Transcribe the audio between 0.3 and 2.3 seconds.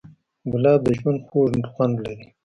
ګلاب د ژوند خوږ خوند لري.